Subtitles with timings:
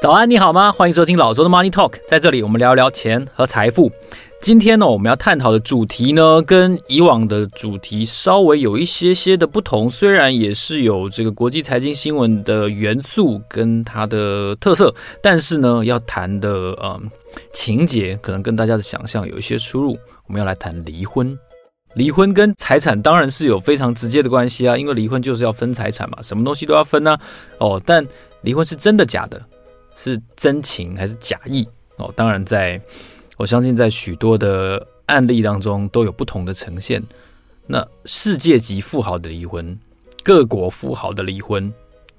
[0.00, 0.70] 早安，你好吗？
[0.70, 3.90] 欢迎收听老周的 Money Talk，在这里我们聊一聊钱和财富。
[4.40, 17.00] 今天呢，我们要探讨的主题呢，跟以往的主题稍微有一些些的不同，虽然也是有这个国际财经新闻的元素跟它的特色，但是呢，要谈的呃
[17.52, 19.98] 情节可能跟大家的想象有一些出入。
[20.26, 21.38] 我们要来谈离婚，
[21.94, 27.16] 离婚跟财产当然是有非常直接的关系啊，因为离婚就是要分财产嘛，什么东西都要分呢、
[27.58, 28.04] 哦，但
[28.42, 29.42] 离婚是真的假的？
[29.96, 31.66] 是真情还是假意？
[31.96, 32.80] 哦，当然，在
[33.36, 37.02] 我相信，在许多的案例当中都有不同的呈现。
[37.66, 39.78] 那世界级富豪的离婚，
[40.22, 41.72] 各国富豪的离婚，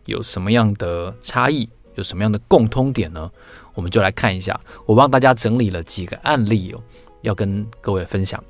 [0.05, 1.69] 有什么样的差异？
[1.95, 3.31] 有什么样的共通点呢？
[3.73, 4.59] 我们就来看一下。
[4.85, 6.83] 我帮大家整理了几个案例哦，
[7.21, 8.43] 要跟各位分享。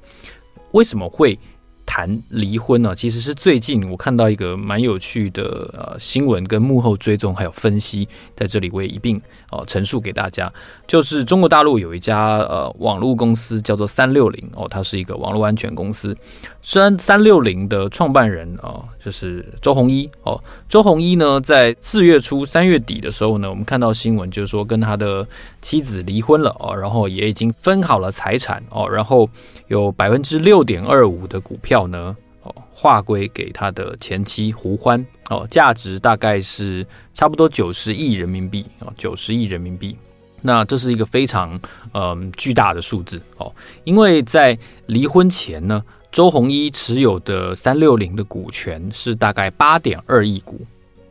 [0.71, 1.37] 为什么会
[1.85, 2.95] 谈离婚呢？
[2.95, 9.21] 其实是最近我看到一个蛮有趣的呃新闻，跟幕后追踪还有分析，在这里我也一并
[9.55, 10.51] 哦陈述给大家。
[10.85, 16.15] 就是中国大陆有一家呃网络公司叫做三六零哦，它是一个网络安全公司。
[16.61, 25.27] 虽然三六零的创办人哦就是周鸿祎哦，周鸿祎呢在四月初三月底的时候呢，我们看到新闻就是说跟他的
[25.61, 29.29] 妻子离婚了哦，然后也已经分好了财产哦，然后。
[29.67, 32.15] 有百分之六点二五的股票呢，
[32.45, 39.97] 哦，划归给他的前妻胡欢，哦，价值大概是差不多九十亿人民币，哦，九十亿人民币。
[40.41, 41.59] 那这是一个非常
[41.93, 43.51] 嗯、巨大的数字，哦，
[43.83, 50.59] 因为在离婚前呢，周鸿祎持有的三六零的股权是大概八点二亿股，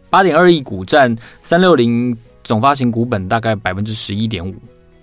[0.09, 4.55] 八点二亿股占三六零总发行股本大概百分之十一点五，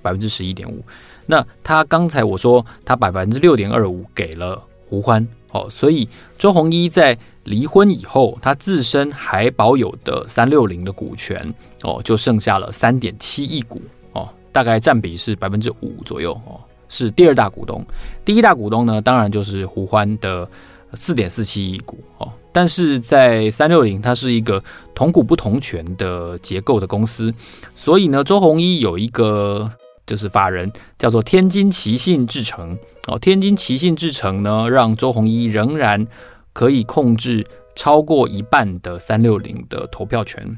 [0.01, 0.81] 百分之十一点五。
[1.25, 6.07] 那他刚才我说他把百分之六点二五给了胡欢，哦，所以
[6.37, 11.53] 周鸿祎在离婚以后，他自身还保有的三六零的股权，
[11.83, 13.81] 哦，就剩下了三点七亿股，
[14.13, 16.59] 哦，大概占比是百分之五左右，哦，
[16.89, 17.85] 是第二大股东。
[18.23, 20.47] 第一大股东呢，当然就是胡欢的
[20.93, 27.33] 四点四七亿股，哦，但是在三六零，它是一个同股不同权的结构的公司，
[27.75, 29.69] 所以呢，周鸿祎有一个。
[30.07, 36.07] 就是法人叫做天津奇信制程哦，天津奇信制程呢，让周鸿祎仍然
[36.53, 37.45] 可以控制
[37.75, 40.57] 超过一半的三六零的投票权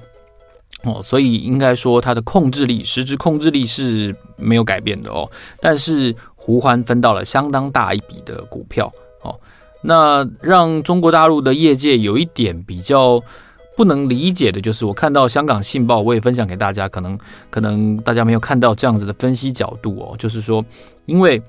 [0.83, 5.29] 哦，所以应该说他的控制力，实质控制力是没有改变的哦。
[5.61, 9.39] 但是胡欢分到了相当大一笔的股票哦，
[9.81, 13.21] 那让中国大陆的业界有一点比较。
[13.75, 16.87] 不能理解的就是，我看到香港信报，我也分享给大家。
[16.87, 17.17] 可能
[17.49, 20.63] 可能大家没有看到这样子的分析角度哦，就是说，
[21.07, 21.41] 因为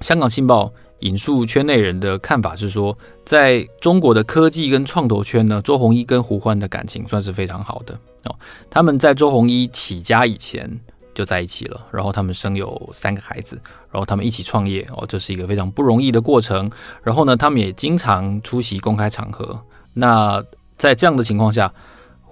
[0.00, 8.34] 香港信报引述圈内人的看法是说，在中国的科技跟创投圈呢，周鸿祎跟胡欢的感情算是非常好的哦。
[8.68, 10.70] 他们在周鸿祎起家以前
[11.14, 13.60] 就在一起了，然后他们生有三个孩子，
[13.90, 16.70] 然后他们一起创业哦，这是一个非常不容易的过程。
[17.02, 19.58] 然后呢，他们也经常出席公开场合。
[19.94, 20.42] 那
[20.76, 21.72] 在这样的情况下，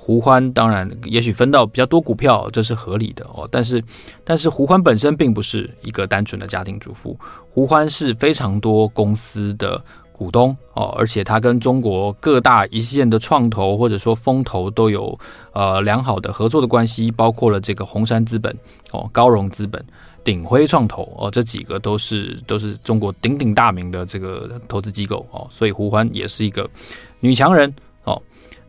[0.08, 3.46] 胡欢当然也许分到比较多股票，这是合理的哦。
[3.52, 3.84] 但是，
[4.24, 7.14] 但是胡欢本身并不是一个单纯的家庭主妇，
[7.50, 9.78] 胡欢是非常多公司的
[10.10, 15.16] 股东哦，而且他跟中国各大一线的创投或者说风投都有
[15.52, 18.56] 呃良好的合作的关系，包括了这个红杉资本
[18.92, 19.84] 哦、高融资本、
[20.24, 26.66] 鼎晖创投哦，这几个都是都是中国鼎鼎大名的这个投资机构哦，所以胡欢也是一个
[27.20, 27.70] 女强人
[28.04, 28.18] 哦。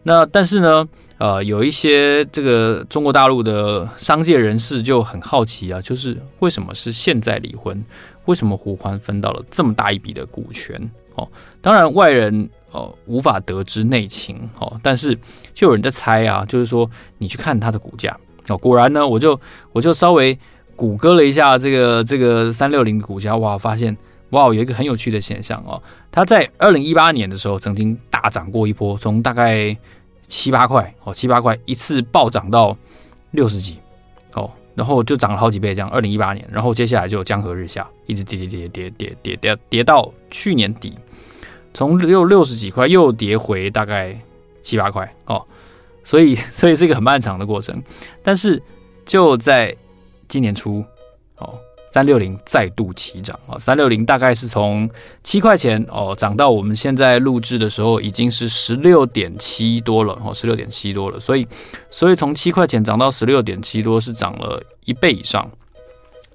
[0.03, 0.87] 那但是呢，
[1.19, 7.83] 呃，有一些这个中国大陆的商界人士就很好奇啊，就是为什么是现在离婚？
[8.25, 10.79] 为什么胡欢分到了这么大一笔的股权？
[11.15, 11.27] 哦，
[11.61, 15.17] 当然外人哦、无法得知内情哦，但是
[15.53, 18.15] 就有人在猜啊，就是说你去看它的股价
[18.47, 19.37] 哦，果然呢，我就
[19.73, 20.37] 我就稍微
[20.75, 23.97] 谷歌了一下这个这个三六零的股价，哇，发现
[24.29, 25.81] 哇有一个很有趣的现象哦，
[26.11, 29.75] 它在二零一八年的时候曾经大涨过一波，从大概
[30.29, 32.77] 七八块哦，七八块一次暴涨到
[33.31, 33.77] 六十几
[34.33, 35.89] 哦，然后就涨了好几倍，这样。
[35.89, 40.93] 二零一八年，然后接下来就江河日下，一直跌跌跌跌跌跌跌跌到去年底，
[41.73, 44.17] 从六六十几块又跌回大概
[44.63, 45.45] 七八块哦，
[46.03, 47.83] 所以所以是一个很漫长的过程。
[48.23, 48.61] 但是
[49.05, 49.75] 就在
[50.27, 50.85] 今年初
[51.37, 51.59] 哦。
[51.91, 53.57] 三六零再度起涨啊！
[53.57, 54.89] 三六零大概是从
[55.23, 61.19] 七块钱哦涨到我们现在录制的时候已经是十六点七多了哦，十六点七多了。
[61.19, 61.47] 所以，
[61.89, 65.49] 所以从七块钱涨到十六点七多是涨了一倍以上。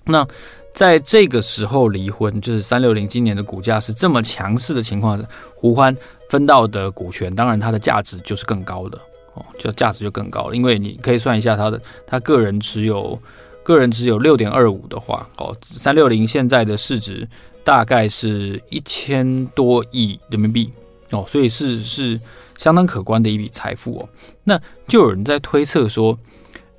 [0.05, 0.27] 那
[0.75, 5.25] 在这个时候离婚，就是三六零今年的股价是这么强势的情况下，
[5.55, 5.97] 胡欢
[6.29, 8.99] 分到的股权，当然它的价值就是更高的
[9.35, 13.17] 哦，就价值就更高了，因为你可以算一下他的他个人持有
[13.65, 17.29] 个人持有六点二五的话，哦，三六零现在的市值
[17.65, 20.71] 大概是一千多亿人民币
[21.11, 22.21] 哦，所以是是
[22.57, 24.09] 相当可观的一笔财富哦。
[24.45, 24.57] 那
[24.87, 26.17] 就有人在推测说，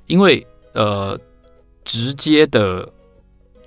[0.06, 1.20] 因为呃
[1.84, 2.88] 直接的。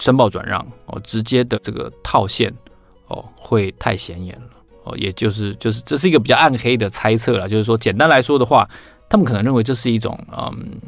[0.01, 2.49] 申报转让哦，直接的这个套现
[3.07, 4.47] 哦，会太显眼了
[4.85, 7.49] 哦，也就是就是这是一个比较暗黑的猜测了。
[7.49, 8.65] 就是说，简单来说的话，
[9.09, 10.79] 他们可能认为这是一种嗯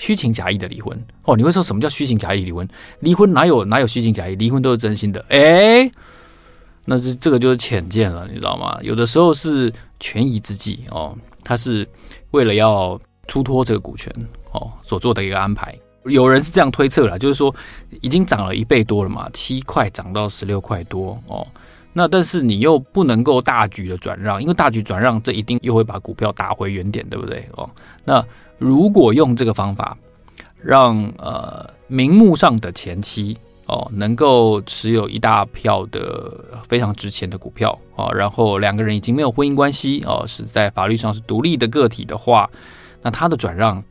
[0.00, 1.36] 虚情假意的离婚哦。
[1.36, 2.66] 你会说什么叫虚情假意离婚？
[3.00, 4.34] 离婚哪有哪有虚情假意？
[4.34, 5.24] 离婚都是真心的。
[5.28, 5.88] 哎，
[6.86, 8.78] 那这这个就是浅见了，你知道吗？
[8.82, 11.86] 有的时候是权宜之计哦，他是
[12.30, 12.98] 为了要
[13.28, 14.12] 出脱这个股权
[14.52, 15.78] 哦所做的一个安排。
[16.06, 17.54] 有人是这样推测了，就是说
[18.00, 21.46] 已经涨了一倍多了嘛，七块涨到十六块多哦。
[21.92, 27.68] 那但是你又不能够大举的转让，因为大举转让，这一定又会把股票打回原点，对不对哦？
[28.04, 28.24] 那
[28.58, 29.96] 如果用这个方法，
[30.62, 42.48] 让呃名目上的前妻哦能够持有一大票的非常值钱的股票哦，然后两个人已经没有婚姻关系哦，是在法律上是独立的个体的话，
[43.02, 43.82] 那他的转让。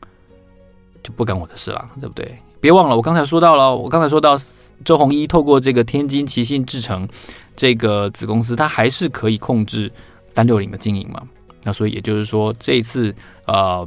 [1.02, 2.30] 就不干我的事了，对不对？
[2.60, 4.36] 别忘了，我刚才说到了，我刚才说到
[4.84, 7.08] 周鸿祎透过这个天津奇信制成
[7.56, 9.90] 这个子公司，它还是可以控制
[10.34, 11.22] 三六零的经营嘛。
[11.62, 13.14] 那所以也就是说，这一次
[13.46, 13.86] 呃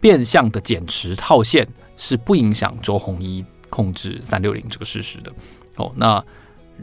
[0.00, 1.66] 变相的减持套现
[1.96, 5.32] 是不影响周鸿祎控制三六零这个事实的。
[5.76, 6.22] 哦，那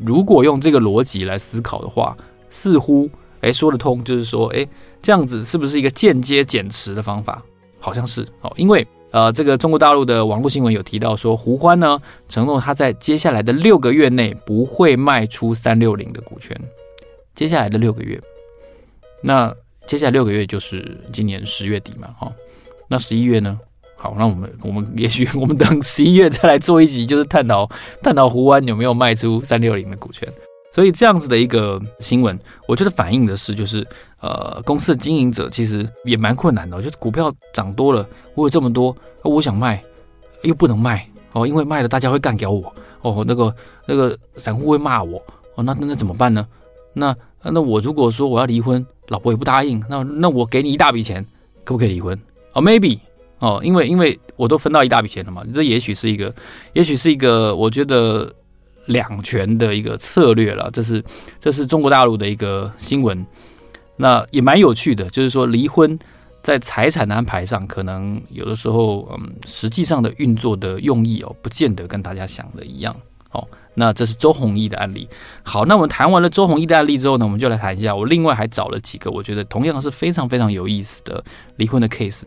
[0.03, 2.17] 如果用这个逻辑来思考的话，
[2.49, 3.09] 似乎
[3.41, 4.67] 哎说得通，就是说哎
[5.01, 7.43] 这样子是不是一个间接减持的方法？
[7.79, 8.85] 好像是哦，因为。
[9.15, 11.97] 呃，这个中国大陆的网络新闻有提到说，胡欢呢
[12.27, 16.53] 承诺他在接下来的六个月内不会卖出三六零的股权。
[17.33, 18.19] 接下来的六个月，
[19.21, 19.55] 那
[19.87, 22.29] 接下来六个月就是今年十月底嘛，哈、
[22.89, 23.57] 那十一月呢？
[23.95, 27.69] 好，那我们我们也许 我们等十一月再来做一集，就是探讨
[28.03, 30.27] 探讨胡欢有没有卖出三六零的股权。
[30.75, 32.37] 所以这样子的一个新闻，
[32.67, 33.87] 我觉得反映的是，就是
[34.19, 36.81] 呃，公司的经营者其实也蛮困难的。
[36.81, 38.93] 就是股票涨多了，我有这么多，
[39.23, 39.81] 我想卖
[40.41, 43.55] 又不能卖哦，因为卖了大家会干掉我哦，那个
[43.85, 45.17] 那个散户会骂我
[45.55, 46.45] 哦，那那那怎么办呢？
[46.91, 51.25] 那那我如果说我要离婚，老婆也不答应，那那我给你一大笔钱，
[51.63, 52.19] 可不可以离婚？
[52.51, 52.99] 哦，maybe
[53.39, 56.35] 哦，因为因为我都分到一大笔钱了嘛，这也许是一个，
[56.73, 58.29] 也许是一个，我觉得。
[58.85, 61.03] 两全的一个策略了，这是
[61.39, 63.25] 这是中国大陆的一个新闻，
[63.95, 65.09] 那也蛮有趣的。
[65.09, 65.97] 就是说，离婚
[66.43, 72.95] 在财产的安排上，可能有的时候，嗯，实际上的运作的用意哦，不见得跟大家想的一样。
[73.31, 75.07] 哦，那这是周鸿祎的案例。
[75.43, 81.23] 好，那我们谈完了周鸿祎的案例之后呢，我们就来谈一下，我另外还找了几个我觉得同样是非常非常有意思的
[81.57, 82.21] 离婚的 case。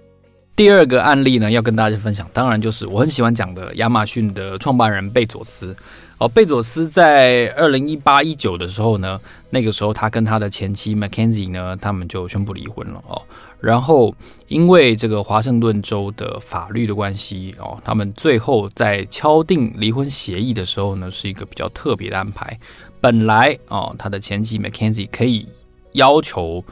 [0.56, 5.74] 第二个案例呢，要跟大家分享，当然就是我很喜欢讲的亚马逊的创办人贝佐斯。
[6.18, 9.20] 哦，贝佐斯在二零一八一九的时候呢，
[9.50, 13.22] 那个时候他跟他的前妻 Mackenzie 呢，他们就宣布离婚了哦。
[13.60, 14.12] 然后
[14.48, 22.58] 因为这个华盛顿州的法律的关系哦，他们最后在敲定离婚协议的时候呢，是一个比较特别的安排。
[23.00, 25.46] 本来哦，他的前妻 Mackenzie 可以
[25.92, 26.64] 要求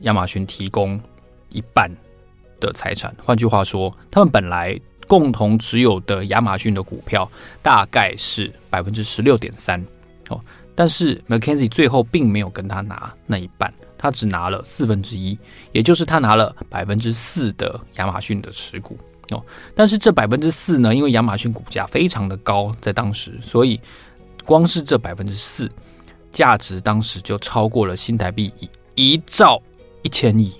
[0.00, 1.00] 亚马逊提供
[1.50, 1.90] 一半
[2.60, 4.80] 的财产，换句话说，他们本来。
[5.08, 7.28] 共同持有的亚马逊的股票
[7.62, 9.82] 大概是百分之十六点三
[10.28, 10.38] 哦，
[10.74, 15.36] 但是 Mackenzie 最后并没有跟他拿那一半，他只拿了四分之一，
[15.72, 18.98] 也就是他拿了百分之四的亚马逊的持股
[19.30, 19.42] 哦。
[19.74, 23.80] 但是这百分之四呢，因为亚马逊股价非常的高，在当时，所以
[24.44, 25.70] 光是这百分之四
[26.30, 29.60] 价值当时就超过了新台币一一兆
[30.02, 30.52] 一千亿，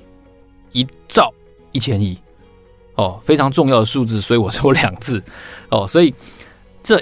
[0.72, 1.30] 一兆
[1.72, 2.18] 一千亿。
[2.98, 5.22] 哦，非常重要的数字，所以我说两次。
[5.70, 6.12] 哦，所以
[6.82, 7.00] 这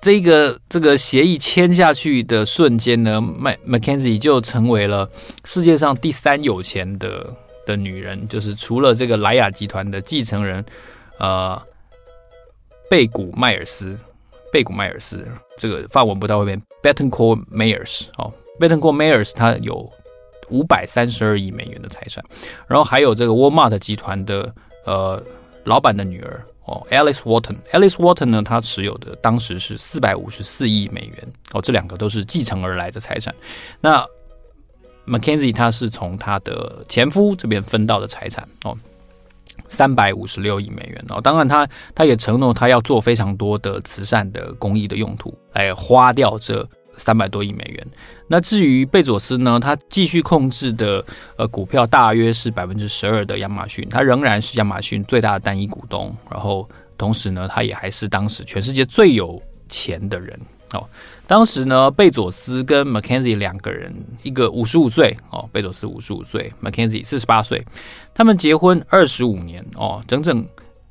[0.00, 5.06] 这个这个协议签下去的瞬间呢，麦 Mackenzie 就成为了
[5.44, 7.30] 世界上第三有钱的
[7.66, 10.64] 的女人，就是除了这个莱雅集团的继承人，
[11.18, 11.60] 呃，
[12.88, 13.98] 贝古迈尔斯，
[14.50, 19.92] 贝古迈尔斯，这个法文不太会变，Bettencourt Mayers 哦，Bettencourt Mayers 他有
[20.48, 22.24] 五百三十二亿美元的财产，
[22.66, 24.50] 然后还有这个 Walmart 集团的。
[24.84, 25.22] 呃，
[25.64, 33.34] 老板的女儿哦，Alice Walton，Alice Walton 呢，她持有的当时是四百五十四亿美元哦，这两个都是继承而来的财产。
[33.80, 34.06] 那
[35.06, 38.76] Mackenzie 她是从她的前夫这边分到的财产哦，
[39.68, 41.20] 三百五十六亿美元哦。
[41.20, 47.86] 当然他，他他也承诺他要做非常多的慈善的公益的用途，来花掉这三百多亿美元。
[48.26, 51.04] 那至于贝佐斯呢，他继续控制的
[51.36, 56.16] 呃股票大约是百分之十二的亚马逊，他仍然是亚马逊最大的单一股东。
[56.30, 60.38] 然后同时呢，他也还是当时全世界最有钱的人
[60.72, 60.86] 哦。
[61.26, 67.62] 当时呢，贝佐斯跟 Mackenzie 两个人，一个五十五岁哦，贝佐斯五十五岁，Mackenzie 四十八岁，
[68.14, 70.46] 他们结婚二十五年哦，整整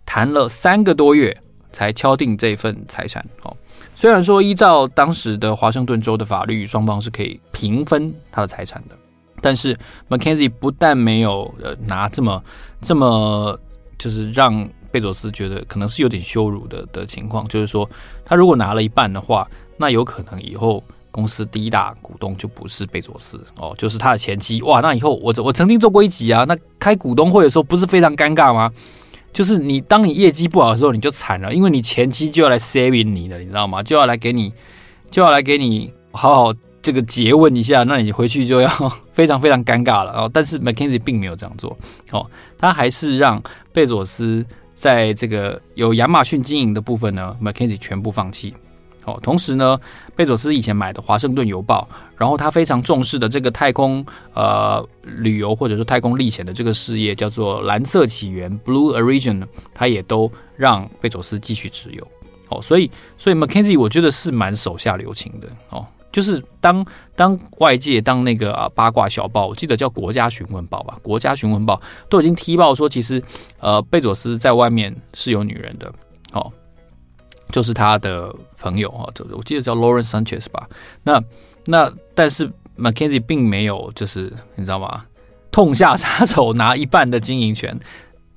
[0.05, 1.35] 谈了三个多月
[1.71, 3.55] 才敲定这份财产哦。
[4.03, 8.95] 虽然说依照当时的华盛顿州的法律，双方是可以平分他的财产的，
[9.39, 9.73] 但是
[10.09, 12.43] Mackenzie 不但没有呃拿这么
[12.81, 13.57] 这么，
[13.97, 17.89] 就是让贝佐斯觉得可能是有点羞辱的的情况，就是说
[18.25, 19.47] 他如果拿了一半的话。
[19.77, 24.81] 那有可能以后公司第一大股东就不是贝佐斯哦，就是他的前妻哇。
[24.81, 28.69] 那以后我我曾经做过一集啊，那开股东会的时候不是非常尴尬吗？
[29.33, 33.81] 就是你当你业绩不好的时候你就惨了，因为你前期就要来 saving 你的，你知道吗？
[33.81, 34.53] 就要来给你
[35.09, 38.69] 就要来给你好好这个诘问一下，那你回去就要
[39.11, 40.31] 非常非常尴尬了哦。
[40.31, 41.75] 但是 McKinsey 并没有这样做
[42.11, 48.53] 哦，他还是让贝佐斯在这个有亚马逊经营的部分呢，McKinsey 全部放弃。
[49.05, 49.77] 哦，同时呢，
[50.15, 51.85] 贝佐斯以前买的《华盛顿邮报》，
[52.17, 62.07] 然后他非常重视的这个太空呃旅游或者说太空历险的这个事业，叫做蓝色起源 （Blue Origin），他也都让贝佐斯继续持有。
[62.47, 65.49] 哦，所以所以 Mackenzie 我觉得是蛮手下留情的。
[65.69, 71.75] 哦，就是当当外界当那个啊八卦小报，我记得叫《国家询问报》吧，《国家询问报》
[72.07, 73.21] 都已经踢爆说，其实
[73.59, 75.91] 呃贝佐斯在外面是有女人的。
[76.31, 76.49] 哦。
[77.53, 80.67] 就是他的朋友哈，这我记得叫 Lauren Sanchez 吧。
[81.03, 81.23] 那
[81.67, 85.05] 那但是 Mackenzie 并没有，就是你知道吗？
[85.51, 87.79] 痛下杀手拿一半的经营权，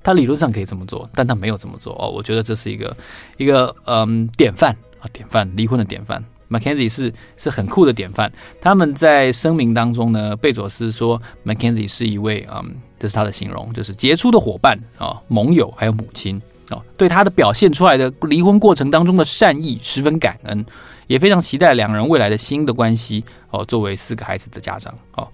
[0.03, 2.07] 他理论上可以这么做，但他没有这么做哦。
[2.07, 2.95] 我觉得这是一个
[3.37, 4.71] 一个嗯典范
[5.01, 6.23] 啊，典范离婚的典范。
[6.47, 8.31] Mackenzie 是是很酷的典范。
[8.61, 16.39] 他们在声明当中呢，贝佐斯说 Mackenzie 是一位嗯，这是他的形容，就是杰出的伙伴啊，盟友还有母亲。
[16.69, 20.65] 哦，对他的表现出来的离婚过程当中的善意十分感恩，
[21.07, 23.23] 也非常期待两人未来的新的关系。
[23.49, 25.27] 哦，作为四个孩子的家长，哦，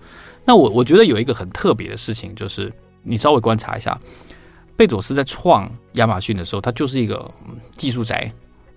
[0.46, 2.72] 那我我觉得有一个很特别的事情，就是
[3.02, 4.00] 你稍微观察一下，
[4.78, 7.30] 贝佐斯在创亚马逊的时候，他就是一个
[7.76, 8.32] 技术宅，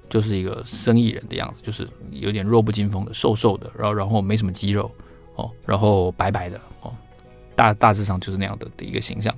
[0.09, 4.91] 就是一个生意人的样子，就是有点弱不禁风的，瘦瘦的，然后然后没什么肌肉，
[5.35, 6.91] 哦，然后白白的，哦，
[7.55, 9.35] 大大致上就是那样的的一个形象。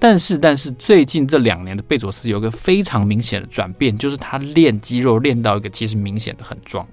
[0.00, 6.86] 但是，但是最近这两年的贝佐斯有一个非常明显的转变，就是他练肌肉练到一个其实明显的很壮，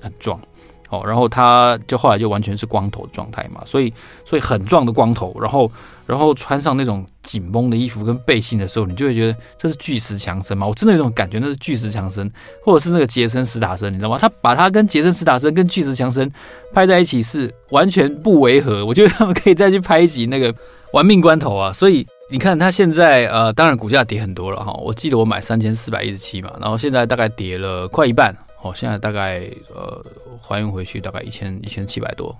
[0.00, 0.40] 很壮，
[0.88, 3.92] 哦，然后他就后来就完全是光头状态嘛，所以，
[4.24, 5.68] 所以很壮的光头，然后，
[6.06, 12.30] 然后穿上那种紧绷的衣服跟背心的时候，你就会觉得这是巨石强森嘛，我真的有种感觉那是巨石强森，
[12.62, 14.16] 或者是那个杰森斯塔森，你知道吗？
[14.16, 16.30] 他把他跟杰森斯塔森跟巨石强森
[16.72, 20.54] 拍在一起是完全不违和，我觉得他们可以再去拍一集那个
[20.92, 22.06] 玩命关头啊，所以。
[22.30, 24.72] 你看它现在呃，当然股价跌很多了哈。
[24.72, 28.72] 我记得我买三千四百一十七嘛，然后现在大概跌了快一半哦。
[28.74, 30.04] 现在大概呃
[30.40, 32.36] 还原回去大概一千一千七百多，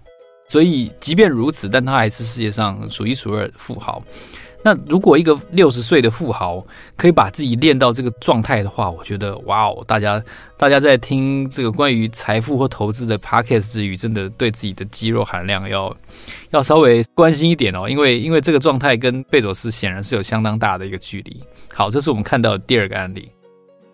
[0.48, 4.02] 所以即便如此，但它还是世界上数一数二的富豪。
[4.66, 6.64] 那如果一个六十岁的富豪
[6.96, 10.20] 可以把自己练到这个状态的话，我觉得哇哦，大家
[10.56, 15.94] 大家在听这个关于财富或投资的 podcast 之余，真的对自己的肌肉含量要
[16.48, 21.44] 要稍微关心一点哦，因为因为这个状态跟贝佐斯显然是有相当大的一个距离。
[21.70, 23.30] 好，这是我们看到的第二个案例。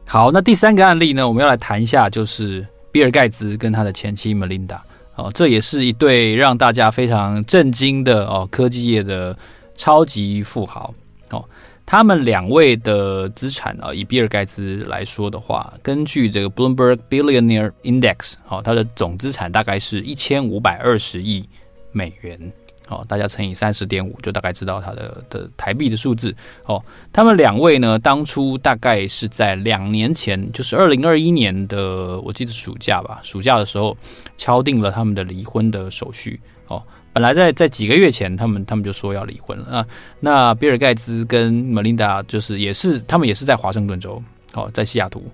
[0.06, 4.78] 好，那第三个案例呢，我们要来谈一下，就是比尔盖茨跟他的前妻 Melinda
[5.16, 9.36] 哦，这也是一对让大家非常震惊的哦，科技业的。
[9.80, 10.92] 超级富豪
[11.30, 11.42] 哦，
[11.86, 21.48] 他们两位的资产啊，以比尔盖茨来说的话，根据这个 Bloomberg Billionaire Index，哦，他的总资产大概是一千五百二十亿
[21.92, 22.52] 美元，
[22.88, 26.84] 哦，大家乘以三十点五，就大概知道他的的台币的数字哦。
[27.10, 33.96] 他们两位呢，当初大概是在两年前，就是二零二一年的，我记得暑假吧，暑假的时候
[34.36, 36.82] 敲定了他们的离婚的手续哦。
[37.12, 39.86] 本来在在几个月前，他们他们就说要离婚了啊。
[40.20, 44.22] 那比尔盖茨跟梅琳达就是也是他们也是在华盛顿州，
[44.54, 45.24] 哦，在西雅图。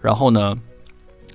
[0.00, 0.56] 然后呢，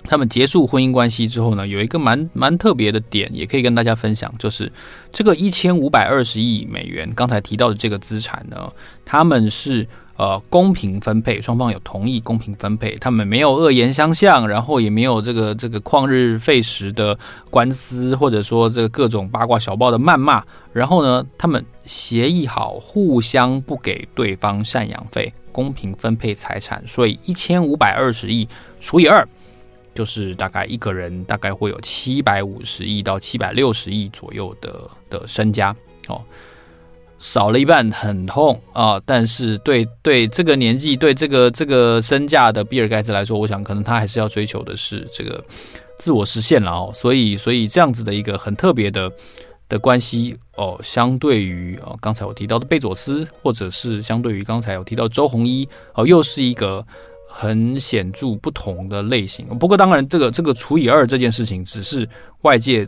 [0.03, 4.72] 他们结束婚姻关系之后呢，有一个蛮蛮特别的点，也可以跟大家分享，就是
[5.12, 8.72] 这个一千五百二十亿美元刚才提到的这个资产呢，
[9.05, 9.88] 他们是。
[10.21, 17.17] 呃，公平分配，双方有同意公平分配，他们没有恶言相向，然后也没有这个这个旷日费时的
[17.49, 28.47] 官司，或者说这个各种八卦小报的谩骂，然后呢，他们协议好互相不给对方赡养费，公平分配财产，所以一千五百二十亿
[28.79, 29.27] 除以二，
[29.95, 35.75] 就是大概一个人大概会有七百五十亿到七百六十亿左右的的身家
[36.05, 36.21] 哦。
[37.23, 38.99] 少了一半很痛啊！
[39.05, 45.41] 但是对对这个年纪、对这个这个身价的比尔盖茨来说，我想可能他还是要追求的是这个
[45.99, 46.91] 自我实现了哦。
[46.95, 49.11] 所以所以这样子的一个很特别的
[49.69, 56.83] 的关系哦，相对于哦刚才我提到的贝佐斯，或者是相对于刚才我提到周鸿祎哦，又是一个
[57.27, 59.45] 很显著不同的类型。
[59.59, 62.09] 不过当然，这个这个除以二这件事情，只是
[62.41, 62.87] 外界。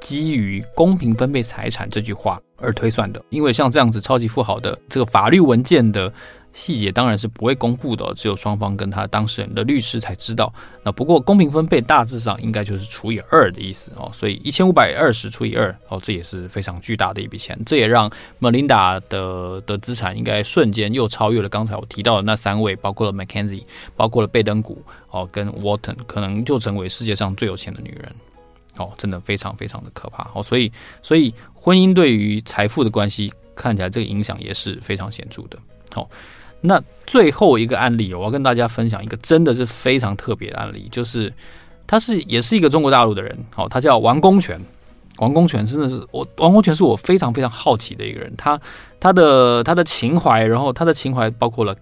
[0.00, 6.12] 基于公平分配财产这句话而推算的，因为像这样子超级富豪的这个法律文件的
[6.52, 10.52] 细节当然是不会公布的，只有双方跟他当事人的律师才知道。
[10.82, 23.62] 那不过公平分配大致上应该就是除以二的意思哦，所以 一千五百二十除以二哦，这也是非常巨大的一笔钱，这也让 Melinda 的的资产应该瞬间又超越了刚才我提到的那三位，包括了 Mackenzie，
[23.94, 27.68] 包括了贝登谷哦跟 Walton，可能就成为世界上最有钱。
[27.72, 28.10] 的女人。
[28.78, 30.70] 哦，真的非常非常的可怕哦，所以
[31.02, 35.58] 所以婚姻对于财富的关系看起来这个影响也是非常显著的。
[35.92, 36.08] 好，
[36.60, 41.32] 那最后一个案例，我要跟大家分享一个真的是非常特别的案例，就是
[41.86, 44.60] 他是也是一个中国大陆的人，好，他叫王功权。
[45.18, 48.60] 王功权真的是我，王功权是我非常非常好奇的一个人，他
[49.00, 51.76] 他的他的情怀，然后他的情怀包括了。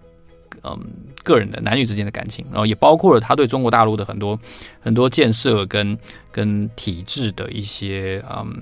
[0.67, 0.79] 嗯，
[1.23, 4.39] 个人的男女之间的感情，然后也包括了他对中国大陆的很多
[4.79, 5.97] 很多建设跟
[6.31, 8.53] 跟体制的一些嗯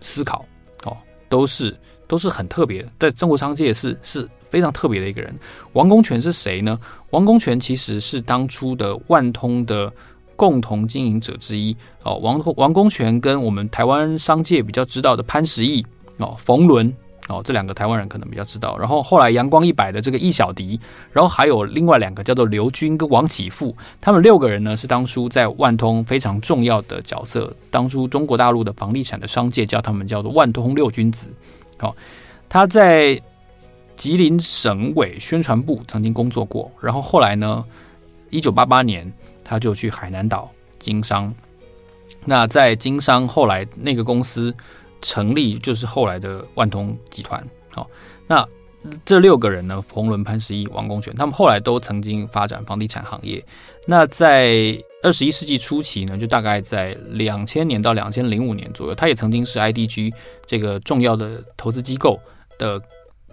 [0.00, 0.44] 思考
[0.84, 0.96] 哦，
[1.28, 1.76] 都是
[2.06, 5.36] 都是很特别，在中国商界是是非常特别的一个人。
[5.72, 6.78] 王功权是谁呢？
[7.10, 9.92] 王功权其实是当初的万通的
[10.36, 12.16] 共同经营者之一哦。
[12.16, 15.84] 王王功权跟我们台湾商界比较知道的潘石屹
[16.18, 16.94] 哦，冯仑。
[17.28, 18.78] 哦，这两个台湾人可能比较知道。
[18.78, 20.78] 然后后来阳光一百的这个易小迪，
[21.12, 27.52] 然后还有另外两个叫做刘军跟王启富，他们六个人呢是当初在万通非常重要的角色。
[27.68, 31.26] 当初中国大陆的房地产的商界叫他们叫做万通六君子。
[31.78, 31.96] 好，
[32.48, 33.20] 他在
[33.96, 37.64] 吉林省委宣传部曾经工作过，然后后来呢，
[38.30, 39.12] 一九八八年
[39.42, 41.34] 他就去海南岛经商。
[42.24, 44.54] 那在经商后来那个公司。
[45.06, 47.40] 成立就是后来的万通集团。
[47.70, 47.88] 好，
[48.26, 48.46] 那
[49.04, 53.42] 这六个人呢，冯仑、潘石屹、王功权，他们后来都曾经发展房地产行业。
[53.86, 60.12] 那在二十一世纪初期呢，就大概在两千年到两千零五年左右，他也曾经是 IDG
[60.44, 62.18] 这个重要的投资机构
[62.58, 62.82] 的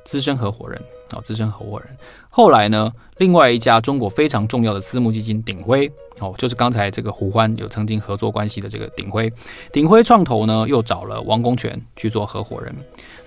[0.05, 0.79] 资深合伙人。
[1.09, 1.97] 好，资深合伙人。
[2.35, 9.31] 后来呢，另外一家中国非常重要的私募基金鼎晖，哦，就是刚才这个胡欢有曾经合作关系的这个鼎晖，
[9.71, 12.73] 鼎晖创投呢又找了王功权去做合伙人。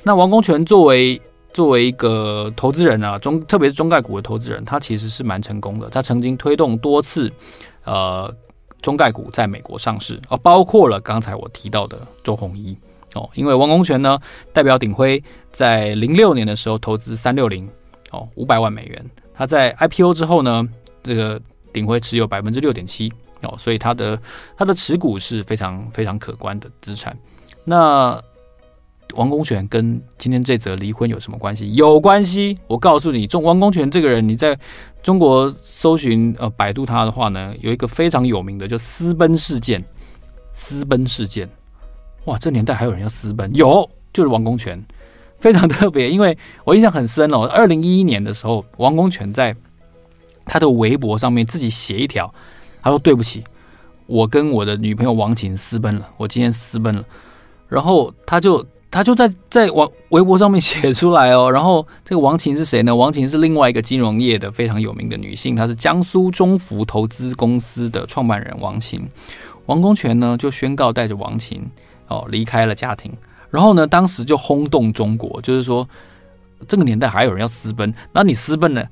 [0.02, 5.88] 那王功权作为作为一个投资人啊，中特别是中概股的投资人，他其实是蛮成功的。
[5.88, 7.30] 他曾经推动多次
[7.84, 8.28] 呃
[8.82, 12.76] 中概股在美国上市，哦，包括了刚才我提到的周鸿祎
[13.14, 14.18] 哦，因为王功权呢
[14.52, 17.70] 代表鼎晖在零六年的时候投资三六零。
[18.16, 19.04] 哦，五百万美元。
[19.34, 20.66] 他在 IPO 之后呢，
[21.02, 21.40] 这个
[21.72, 24.18] 鼎晖持有百分之六点七哦，所以他的
[24.56, 27.16] 他的持股是非常非常可观的资产。
[27.64, 28.20] 那
[29.14, 31.72] 王功权跟今天这则离婚有什么关系？
[31.74, 32.58] 有关系。
[32.66, 34.58] 我告诉你，中王功权这个人，你在
[35.02, 39.84] 中国搜寻呃百度他的话呢，有一个非常有名的叫私奔事件。
[40.58, 41.46] 私奔事件，
[42.24, 43.54] 哇，这年代还有人要私奔？
[43.54, 44.82] 有，就是王功权。
[45.38, 47.42] 非常特别，因为我印象很深哦。
[47.46, 49.54] 二零一一年的时候，王功权在
[50.44, 52.32] 他的微博上面自己写一条，
[52.82, 53.44] 他说：“对不起，
[54.06, 57.04] 我跟我的女朋友王琴私奔了，我今天私奔了。”
[57.68, 61.50] 然后他就 他就在在网微博上面写出来哦。
[61.50, 62.94] 然后这个王琴是谁呢？
[62.94, 69.06] 王琴是另外一个金融业的非常有名的女性，她是江苏中福投资公司的创办人王琴。
[69.66, 71.60] 王功权呢就宣告带着王琴
[72.06, 73.12] 哦离开了家庭。
[73.50, 75.88] 然后呢，当时就轰动中国，就是说
[76.66, 78.88] 这个年代还有人要私奔，那你私奔了，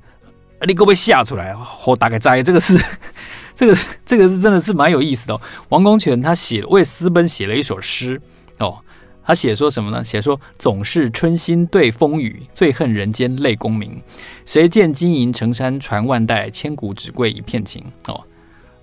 [0.67, 2.79] 你给我被吓出来，我大概在这个是，
[3.53, 5.41] 这个这个是真的是蛮有意思的哦。
[5.69, 8.21] 王公权他写为私奔写了一首诗
[8.59, 8.77] 哦，
[9.23, 10.03] 他写说什么呢？
[10.03, 14.01] 写说总是春心对风雨，最恨人间泪功名。
[14.45, 17.83] 谁见金银成山传万代，千古只贵一片情。
[18.05, 18.23] 哦，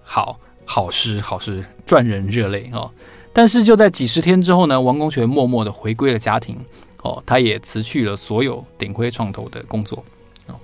[0.02, 2.90] 好好诗好诗，赚人热泪哦。
[3.33, 6.57] 但是就在几十天之后呢，王功权默默地回归了家庭，
[7.03, 10.05] 哦，他也辞去了所有鼎晖创投的工作，
[10.49, 10.55] 哦，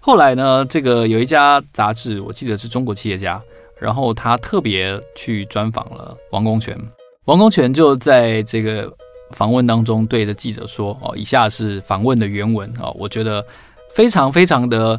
[0.00, 3.40] 后来呢，这个有一家杂志，我记得是中国企业家，
[3.78, 6.78] 然后他特别去专访了王功权，
[7.26, 8.90] 王功权就在这个
[9.32, 13.44] 访问当中对着记者说，哦，以下是访问的原文啊，我觉得
[13.92, 14.98] 非常非常的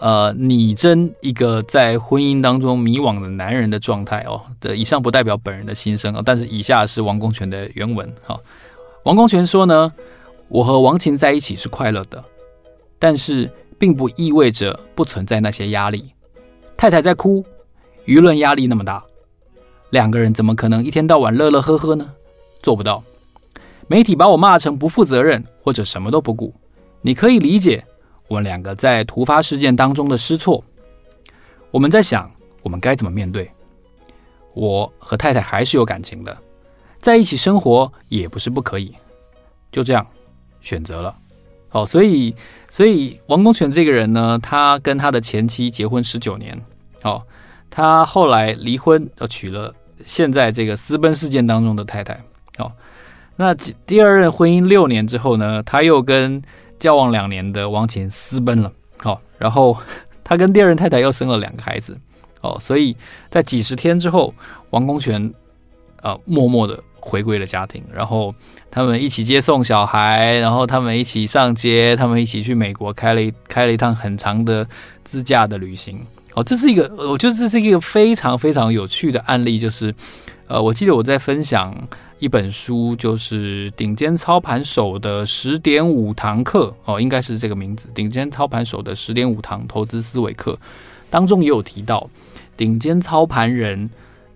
[0.00, 4.40] 呃拟真一个在婚姻当中迷惘的男人的状态哦。
[4.60, 8.38] 的以上不代表本人的心声啊，但是以下是王功权的原文哈。
[9.04, 9.92] 王功权说呢，
[10.48, 12.22] 我和王琴在一起是快乐的，
[12.98, 16.12] 但是并不意味着不存在那些压力。
[16.76, 17.44] 太太在哭，
[18.06, 19.04] 舆论压力那么大，
[19.90, 22.10] 两个人怎么可能一天到晚乐乐呵呵呢？
[22.62, 23.02] 做不到。
[23.86, 26.54] 媒体把我骂成不负责任或者什么都不顾，
[27.02, 27.84] 你可以理解
[28.30, 30.62] 我们两个在突发事件当中的失措。
[31.72, 32.30] 我们在想，
[32.62, 33.50] 我们该怎么面对？
[34.54, 36.36] 我和太太还是有感情的。
[37.00, 38.94] 在一起生活也不是不可以，
[39.72, 40.06] 就这样
[40.60, 41.16] 选择了。
[41.72, 42.32] 哦，所以，
[42.68, 46.56] 所以王功权这个人呢，他跟他的前妻结婚十九年，
[47.02, 47.20] 哦，
[47.68, 52.22] 他后来离婚，呃，娶了现在这个私奔事件当中的太太。
[52.58, 52.70] 哦，
[53.34, 56.40] 那第二任婚姻六年之后呢，他又跟
[56.80, 58.72] 交往两年的王琴私奔了。
[59.04, 59.76] 哦，然后
[60.24, 61.96] 他跟第二任太太又生了两个孩子。
[62.40, 62.96] 哦，所以
[63.28, 64.34] 在几十天之后，
[64.70, 65.32] 王功权，
[66.02, 66.82] 呃，默默的。
[67.02, 68.34] 回归了家庭，然后
[68.70, 74.68] 他们一起接送小孩，然后他们一起上街，他们一起去美国开了一开了一趟很长的
[75.02, 75.98] 自驾的旅行。
[76.34, 79.58] 哦，这是一个，我觉得这是一个非常非常有趣的案例。
[79.58, 79.94] 就是，
[80.46, 81.74] 呃，我记得我在分享
[82.20, 90.52] 一本书，就是《顶尖操盘手的十点五堂课》哦，应该是这个名字，《顶尖操盘手的十点五堂投资思维课》
[91.10, 92.08] 当中也有提到，
[92.56, 93.90] 顶尖操盘人。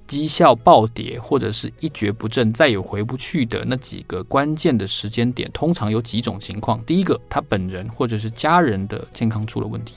[0.07, 9.97] 绩效暴跌或者是一蹶不振，再也回不去的那几个关键的时间点，通常有几种情况：第一个，他本人或者是家人的健康出了问题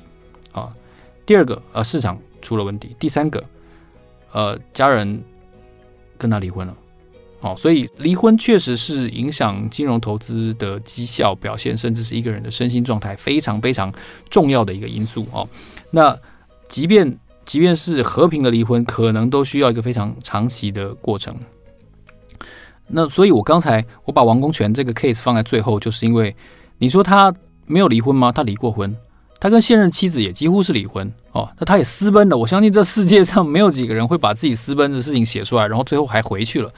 [0.53, 0.71] 啊；
[1.25, 3.43] 第二个，呃，市场出了问题；第三个，
[4.31, 5.21] 呃，家人
[6.17, 6.73] 跟他离婚了。
[7.41, 13.93] 哦，所以离婚确实是影响金融投资的绩效表现，甚至是一个人的身心状态非常非常
[14.29, 15.47] 重要的一个因素哦。
[15.91, 16.17] 那
[16.67, 21.35] 即便即便是和平的离婚，可能都需要一个非常长期的过程。
[22.87, 26.35] 那所以，我刚才我把王功权这个 case 放在最后，就是因为
[26.77, 27.33] 你说他
[27.65, 28.31] 没有离婚吗？
[28.31, 28.95] 他离过婚，
[29.39, 31.49] 他跟现任妻子也几乎是离婚哦。
[31.59, 32.37] 那他也私奔了。
[32.37, 36.73] 我相信这世界上没有几个人会把自己私奔的事情写出来，然后最后还回去了。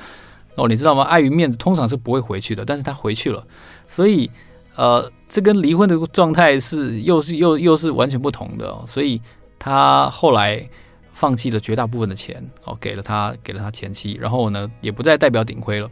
[0.60, 1.04] 哦，你知道吗？
[1.04, 2.63] 碍于面子，通常是不会回去的。
[2.65, 3.43] 但是他回去了，
[3.88, 4.30] 所以
[4.76, 8.84] 呃，这跟离婚的状态是又是又又是完全不同的哦。
[8.86, 9.22] 所以。
[9.62, 10.65] 他后来
[11.12, 15.91] 放弃了绝大部分的钱，哦，给了他，给了他前妻，然后呢，也不再代表顶亏了。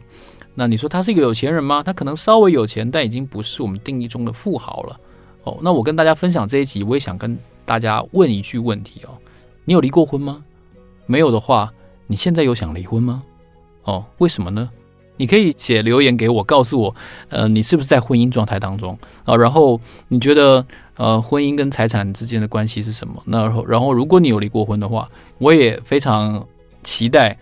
[0.54, 1.82] 那你说他是一个有钱人吗？
[1.82, 5.00] 他可能稍微有钱，但已经不是我们定义中的富豪了。
[5.44, 9.10] 哦，那我跟大家分享这一集，我也想跟大家问一句问题哦：
[9.66, 10.42] 你有离过婚吗？
[11.04, 11.70] 没有的话，
[12.06, 13.22] 你现在有想离婚吗？
[13.88, 14.68] 哦，为什么呢？
[15.16, 16.94] 你可以写留言给我，告诉我，
[17.30, 19.34] 呃，你是不是在婚姻状态当中啊？
[19.34, 20.64] 然后你觉得，
[20.98, 23.22] 呃，婚姻跟财产之间的关系是什么？
[23.24, 26.46] 那然后，然后如果你有离过婚的话，我也非常
[26.82, 27.34] 期待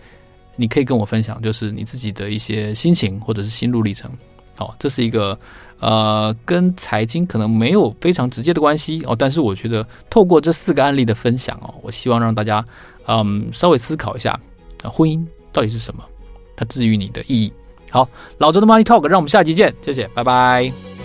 [0.55, 4.09] 你可以跟我分享，就是你自己的一些心情或者是心路历程。
[4.55, 5.37] 好，这是一个
[5.79, 12.65] 呃，跟财经可能没有非常直接的关系哦，但是我觉得透过这四个案例的分享哦，我希望让大家
[13.05, 14.39] 嗯稍微思考一下，
[14.83, 16.03] 婚姻到底是什么？
[16.57, 17.53] 它治愈你的意义。
[17.89, 20.96] 好，老周的 Money Talk，让我们下期见，谢谢，拜拜。